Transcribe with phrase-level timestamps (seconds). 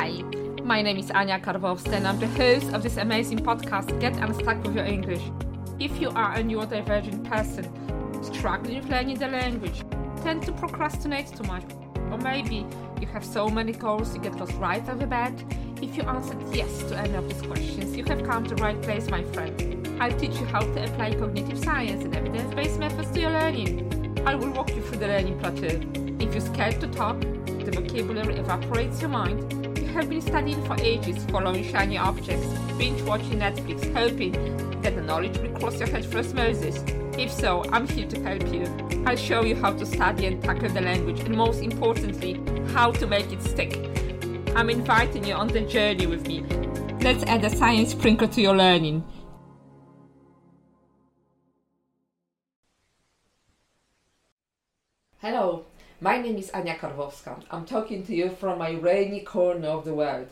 [0.00, 0.22] Hi,
[0.64, 4.64] my name is Anya Karwowska and I'm the host of this amazing podcast, Get Unstuck
[4.64, 5.20] with Your English.
[5.78, 7.68] If you are a neurodivergent person,
[8.24, 9.84] struggling with learning the language,
[10.22, 11.64] tend to procrastinate too much,
[12.10, 12.64] or maybe
[12.98, 15.34] you have so many goals you get lost right off the bat,
[15.82, 18.80] if you answered yes to any of these questions, you have come to the right
[18.80, 19.86] place, my friend.
[20.00, 24.22] I'll teach you how to apply cognitive science and evidence-based methods to your learning.
[24.24, 25.78] I will walk you through the learning plateau.
[26.18, 29.59] If you're scared to talk, the vocabulary evaporates your mind,
[30.00, 32.46] have been studying for ages, following shiny objects,
[32.78, 34.32] binge watching Netflix, hoping
[34.80, 36.82] that the knowledge will cross your head for osmosis.
[37.18, 38.64] If so, I'm here to help you.
[39.04, 42.40] I'll show you how to study and tackle the language, and most importantly,
[42.72, 43.76] how to make it stick.
[44.56, 46.44] I'm inviting you on the journey with me.
[47.02, 49.04] Let's add a science sprinkle to your learning.
[56.02, 57.42] My name is Anya Karwowska.
[57.50, 60.28] I'm talking to you from my rainy corner of the world.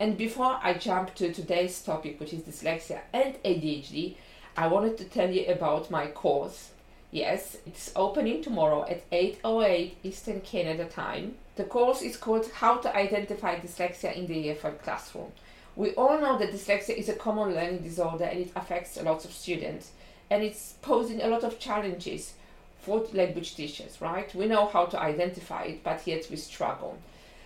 [0.00, 4.16] And before I jump to today's topic, which is dyslexia and ADHD,
[4.56, 6.72] I wanted to tell you about my course.
[7.12, 11.36] Yes, it's opening tomorrow at 8:08 Eastern Canada time.
[11.54, 15.30] The course is called How to Identify Dyslexia in the EFL Classroom.
[15.76, 19.24] We all know that dyslexia is a common learning disorder and it affects a lot
[19.24, 19.92] of students
[20.30, 22.34] and it's posing a lot of challenges
[22.82, 24.32] for language teachers, right?
[24.34, 26.98] We know how to identify it, but yet we struggle.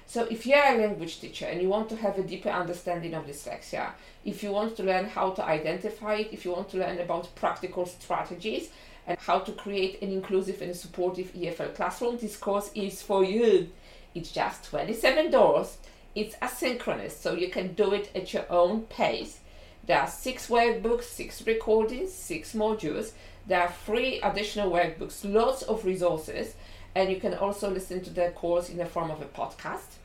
[0.06, 3.26] So if you're a language teacher and you want to have a deeper understanding of
[3.26, 3.90] dyslexia,
[4.24, 7.34] if you want to learn how to identify it, if you want to learn about
[7.34, 8.70] practical strategies
[9.06, 13.68] and how to create an inclusive and supportive EFL classroom, this course is for you.
[14.14, 15.76] It's just $27.
[16.14, 19.40] It's asynchronous, so you can do it at your own pace.
[19.84, 23.12] There are six workbooks, six recordings, six modules.
[23.46, 26.54] There are free additional workbooks, lots of resources,
[26.94, 29.96] and you can also listen to the course in the form of a podcast.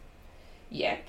[0.70, 1.04] Yep.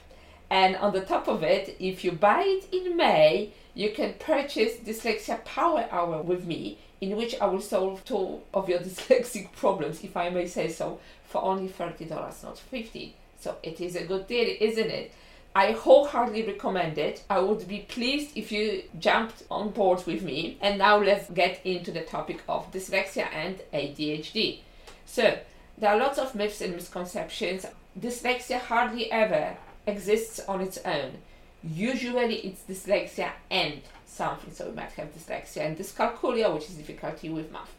[0.48, 4.77] And on the top of it, if you buy it in May, you can purchase
[4.77, 10.05] Dyslexia Power Hour with me, in which I will solve two of your dyslexic problems,
[10.05, 12.11] if I may say so, for only $30,
[12.45, 15.12] not 50 So it is a good deal, isn't it?
[15.55, 17.24] I wholeheartedly recommend it.
[17.29, 20.57] I would be pleased if you jumped on board with me.
[20.63, 24.61] And now let's get into the topic of dyslexia and ADHD.
[25.05, 25.39] So,
[25.77, 27.67] there are lots of myths and misconceptions.
[27.98, 31.18] Dyslexia hardly ever exists on its own.
[31.62, 34.55] Usually, it's dyslexia and something.
[34.55, 37.74] So, we might have dyslexia and dyscalculia, which is difficulty with math.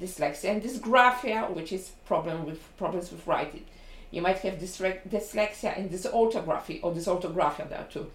[0.00, 3.64] Dyslexia and dysgraphia, which is problem with problems with writing
[4.14, 8.10] you might have dyslexia and dysorthography, or dysorthographia, there are two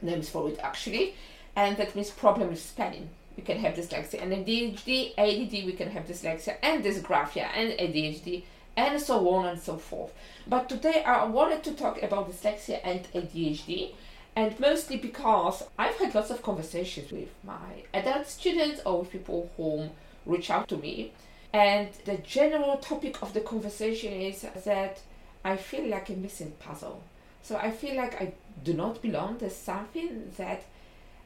[0.00, 1.14] names for it actually,
[1.54, 3.10] and that means problem with spelling.
[3.36, 8.44] We can have dyslexia and ADHD, ADD, we can have dyslexia and dysgraphia and ADHD,
[8.76, 10.12] and so on and so forth.
[10.46, 13.92] But today I wanted to talk about dyslexia and ADHD,
[14.34, 19.50] and mostly because I've had lots of conversations with my adult students or with people
[19.56, 19.90] who
[20.24, 21.12] reach out to me.
[21.52, 25.00] And the general topic of the conversation is that
[25.44, 27.02] I feel like a missing puzzle.
[27.42, 28.32] So I feel like I
[28.64, 29.38] do not belong.
[29.38, 30.64] There's something that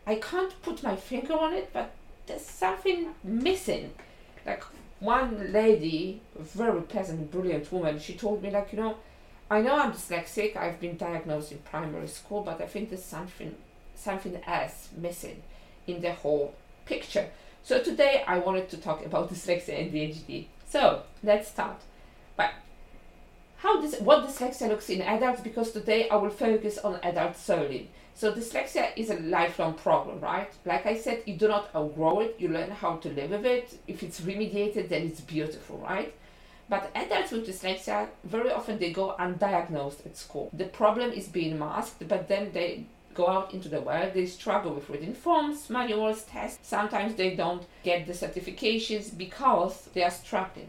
[0.06, 1.92] I can't put my finger on it, but
[2.26, 3.92] there's something missing.
[4.46, 4.64] Like
[5.00, 8.96] one lady, very pleasant, brilliant woman, she told me like, you know,
[9.50, 10.56] I know I'm dyslexic.
[10.56, 13.54] I've been diagnosed in primary school, but I think there's something
[13.94, 15.42] something else missing
[15.86, 16.54] in the whole
[16.86, 17.28] picture.
[17.62, 20.46] So today I wanted to talk about dyslexia and ADHD.
[20.66, 21.80] So let's start.
[22.36, 22.50] But
[23.62, 27.90] how this, what dyslexia looks in adults because today I will focus on adults solely.
[28.12, 30.50] So dyslexia is a lifelong problem, right?
[30.64, 33.78] Like I said, you do not outgrow it, you learn how to live with it.
[33.86, 36.12] If it's remediated, then it's beautiful, right?
[36.68, 40.50] But adults with dyslexia, very often they go undiagnosed at school.
[40.52, 44.74] The problem is being masked, but then they go out into the world, they struggle
[44.74, 46.66] with reading forms, manuals, tests.
[46.66, 50.68] Sometimes they don't get the certifications because they are struggling.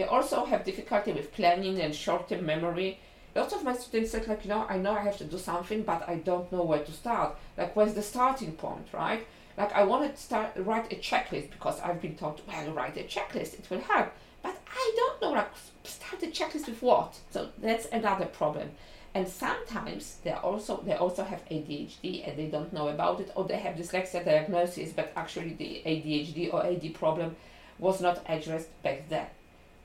[0.00, 3.00] They also have difficulty with planning and short-term memory.
[3.34, 5.82] Lots of my students said like, you know, I know I have to do something,
[5.82, 7.36] but I don't know where to start.
[7.58, 9.26] Like, where's the starting point, right?
[9.58, 13.02] Like, I want to start write a checklist because I've been taught, well, write a
[13.02, 14.10] checklist, it will help.
[14.42, 15.50] But I don't know, like,
[15.84, 17.18] start a checklist with what?
[17.30, 18.70] So that's another problem.
[19.12, 23.44] And sometimes they also they also have ADHD and they don't know about it, or
[23.44, 27.36] they have dyslexia diagnosis, but actually the ADHD or AD problem
[27.78, 29.26] was not addressed back then.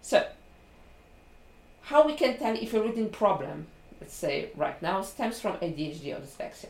[0.06, 0.24] So,
[1.82, 3.66] how we can tell if a reading problem,
[4.00, 6.70] let's say right now, stems from ADHD or dyslexia?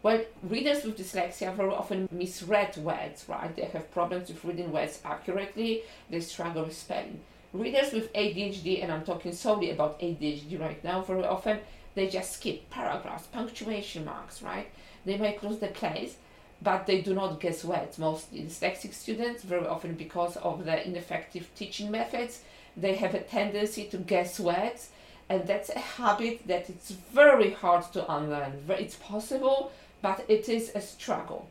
[0.00, 3.52] Well, readers with dyslexia very often misread words, right?
[3.56, 7.18] They have problems with reading words accurately, they struggle with spelling.
[7.52, 11.58] Readers with ADHD, and I'm talking solely about ADHD right now, very often
[11.96, 14.68] they just skip paragraphs, punctuation marks, right?
[15.04, 16.14] They might lose the place,
[16.62, 17.98] but they do not guess words.
[17.98, 22.42] Mostly dyslexic students, very often because of the ineffective teaching methods,
[22.80, 24.90] they have a tendency to guess words,
[25.28, 28.64] and that's a habit that it's very hard to unlearn.
[28.68, 31.48] It's possible, but it is a struggle.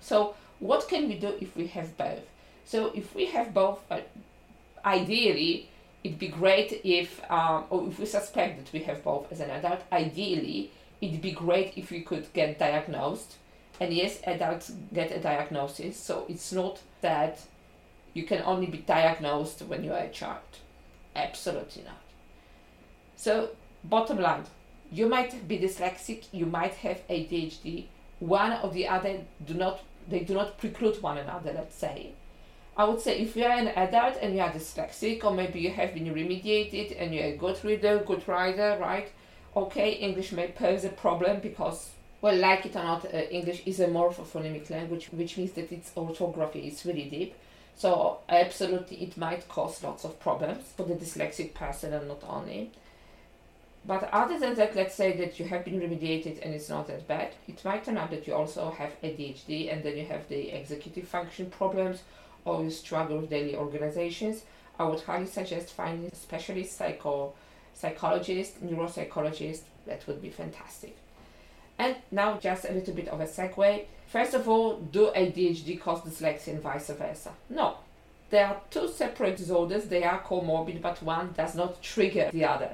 [0.00, 2.24] So, what can we do if we have both?
[2.64, 4.00] So, if we have both, uh,
[4.84, 5.68] ideally,
[6.02, 9.50] it'd be great if, um, or if we suspect that we have both as an
[9.50, 10.70] adult, ideally,
[11.00, 13.36] it'd be great if we could get diagnosed.
[13.80, 17.40] And yes, adults get a diagnosis, so it's not that
[18.14, 20.40] you can only be diagnosed when you are a child.
[21.14, 22.00] Absolutely not.
[23.16, 23.50] So,
[23.84, 24.44] bottom line,
[24.90, 27.86] you might be dyslexic, you might have ADHD.
[28.18, 31.52] One or the other do not they do not preclude one another.
[31.52, 32.12] Let's say.
[32.76, 35.70] I would say if you are an adult and you are dyslexic, or maybe you
[35.70, 39.12] have been remediated and you're a good reader, good writer, right?
[39.54, 41.90] Okay, English may pose a problem because,
[42.22, 45.92] well, like it or not, uh, English is a morphophonemic language, which means that its
[45.96, 47.34] orthography is really deep.
[47.82, 52.70] So, absolutely, it might cause lots of problems for the dyslexic person and not only.
[53.84, 57.08] But other than that, let's say that you have been remediated and it's not that
[57.08, 60.50] bad, it might turn out that you also have ADHD and then you have the
[60.50, 62.04] executive function problems
[62.44, 64.44] or you struggle with daily organizations,
[64.78, 67.32] I would highly suggest finding a specialist psycho,
[67.74, 69.62] psychologist, neuropsychologist.
[69.86, 70.96] That would be fantastic.
[71.82, 73.86] And now just a little bit of a segue.
[74.06, 77.32] First of all, do ADHD cause dyslexia and vice versa?
[77.50, 77.78] No.
[78.30, 79.86] There are two separate disorders.
[79.86, 82.70] They are comorbid, but one does not trigger the other.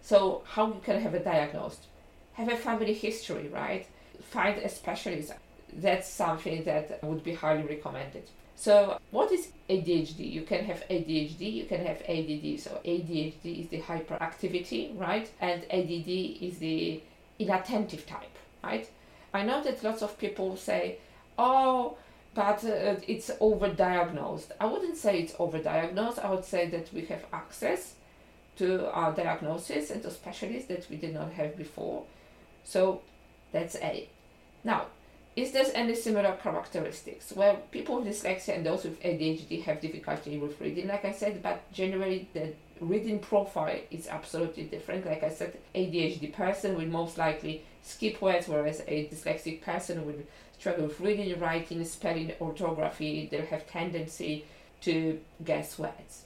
[0.00, 1.86] So how you can have a diagnosed?
[2.32, 3.86] Have a family history, right?
[4.30, 5.32] Find a specialist.
[5.72, 8.24] That's something that would be highly recommended.
[8.56, 10.30] So, what is ADHD?
[10.30, 12.60] You can have ADHD, you can have ADD.
[12.60, 15.30] So, ADHD is the hyperactivity, right?
[15.40, 16.10] And ADD
[16.48, 17.02] is the
[17.42, 18.88] inattentive type, right?
[19.34, 20.98] I know that lots of people say,
[21.38, 21.96] oh,
[22.34, 24.52] but uh, it's overdiagnosed.
[24.60, 26.18] I wouldn't say it's overdiagnosed.
[26.24, 27.94] I would say that we have access
[28.56, 32.04] to our diagnosis and to specialists that we did not have before.
[32.64, 33.02] So
[33.52, 34.08] that's A.
[34.64, 34.86] Now,
[35.34, 37.32] is there any similar characteristics?
[37.34, 41.42] Well, people with dyslexia and those with ADHD have difficulty with reading, like I said,
[41.42, 45.06] but generally the reading profile is absolutely different.
[45.06, 50.22] Like I said, ADHD person will most likely skip words, whereas a dyslexic person will
[50.58, 53.28] struggle with reading, writing, spelling, orthography.
[53.30, 54.44] They'll have tendency
[54.82, 56.24] to guess words.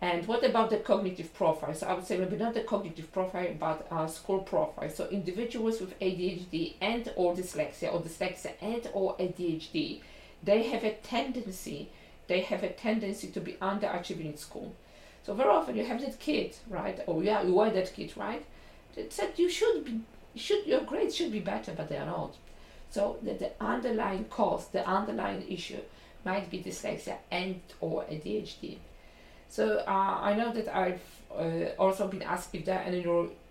[0.00, 1.74] And what about the cognitive profile?
[1.74, 4.88] So I would say maybe not the cognitive profile, but uh, school profile.
[4.90, 10.00] So individuals with ADHD and or dyslexia, or dyslexia and or ADHD,
[10.44, 11.90] they have a tendency,
[12.28, 14.72] they have a tendency to be underachieving in school.
[15.24, 17.00] So very often you have that kid, right?
[17.06, 18.44] Or yeah, you are that kid, right?
[18.94, 20.00] That said you should be,
[20.36, 22.36] should your grades should be better, but they are not.
[22.90, 25.80] So the, the underlying cause, the underlying issue,
[26.24, 28.78] might be dyslexia and or ADHD.
[29.48, 31.00] So uh, I know that I've
[31.34, 33.04] uh, also been asked if there are any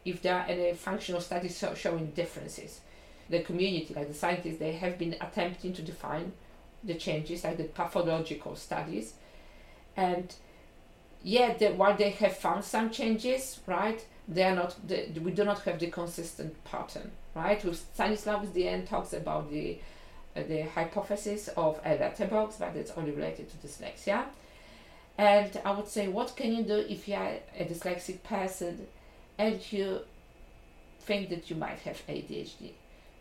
[0.06, 2.80] if there are any functional studies showing differences.
[3.30, 6.32] The community, like the scientists, they have been attempting to define
[6.84, 9.16] the changes, like the pathological studies,
[9.98, 10.34] and
[11.24, 14.76] yeah, while they have found some changes, right, they are not.
[14.88, 17.64] We do not have the consistent pattern, right?
[17.66, 19.80] With Stanislaw Dehaene talks about the
[20.36, 24.26] uh, the hypothesis of a letterbox, but it's only related to dyslexia
[25.18, 28.88] and I would say, what can you do if you are a dyslexic person
[29.38, 30.02] and you
[31.02, 32.72] think that you might have ADHD?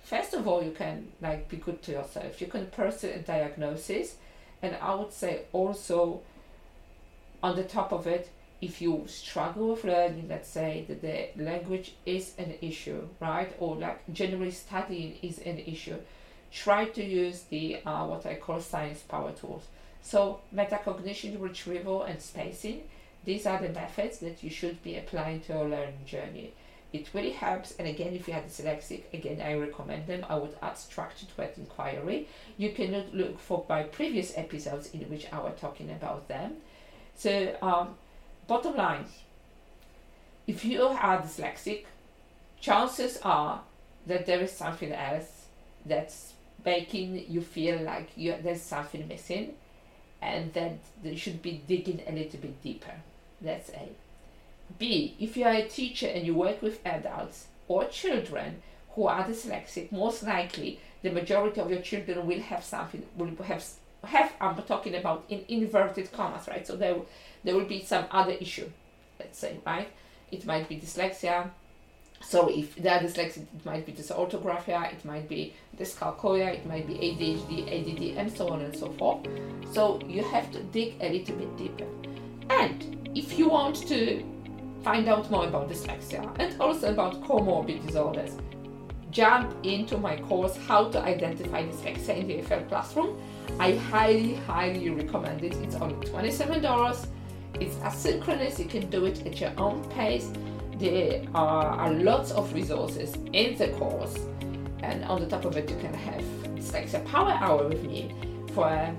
[0.02, 2.40] First of all, you can like be good to yourself.
[2.40, 4.16] You can pursue a diagnosis,
[4.62, 6.20] and I would say also,
[7.42, 11.94] on the top of it, if you struggle with learning, let's say that the language
[12.06, 15.96] is an issue, right, or like generally studying is an issue,
[16.56, 19.64] try to use the uh, what I call science power tools.
[20.02, 22.82] So metacognition, retrieval, and spacing,
[23.25, 26.52] these are the methods that you should be applying to your learning journey.
[26.92, 30.25] It really helps, and again, if you are dyslexic, again, I recommend them.
[30.28, 32.28] I would add structure to that inquiry.
[32.56, 36.54] You can look for my previous episodes in which I was talking about them.
[37.16, 37.96] So, um,
[38.46, 39.06] bottom line,
[40.46, 41.84] if you are dyslexic,
[42.60, 43.62] chances are
[44.06, 45.46] that there is something else
[45.84, 46.32] that's
[46.66, 49.54] making you feel like you, there's something missing
[50.20, 52.94] and that they should be digging a little bit deeper.
[53.40, 53.88] That's A.
[54.78, 55.14] B.
[55.20, 59.92] If you are a teacher and you work with adults or children who are dyslexic,
[59.92, 63.64] most likely the majority of your children will have something, will have,
[64.04, 66.66] have I'm talking about in inverted commas, right?
[66.66, 66.96] So there,
[67.44, 68.68] there will be some other issue,
[69.20, 69.88] let's say, right?
[70.32, 71.50] It might be dyslexia,
[72.20, 76.87] so if they are dyslexic, it might be dysorthographia, it might be dyscalculia, it might
[76.87, 79.26] be ADHD, ADD, and so on and so forth.
[79.73, 81.87] So you have to dig a little bit deeper.
[82.50, 84.25] And if you want to
[84.82, 88.37] find out more about dyslexia and also about comorbid disorders,
[89.11, 93.20] jump into my course How to Identify Dyslexia in the EFL Classroom.
[93.58, 95.54] I highly, highly recommend it.
[95.56, 97.06] It's only $27.
[97.61, 100.30] It's asynchronous, you can do it at your own pace
[100.78, 104.16] there are, lots of resources in the course
[104.83, 106.25] and on the top of it you can have
[106.56, 108.14] it's like a power hour with me
[108.52, 108.95] for a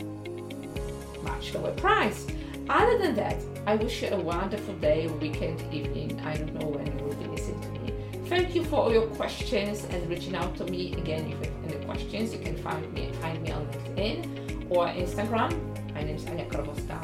[1.24, 2.28] much lower price.
[2.70, 6.20] Other than that i wish you a wonderful day weekend evening.
[6.22, 7.94] I don't know when you will be listening to me.
[8.28, 10.94] Thank you for all your questions and reaching out to me.
[10.94, 14.88] Again if you have any questions you can find me find me on linkedin or
[14.88, 15.52] instagram.
[15.94, 16.98] My name is anya Karwowska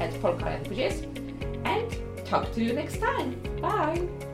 [0.00, 1.02] at polka languages.
[1.64, 3.38] And talk to you next time.
[3.60, 4.31] Bye.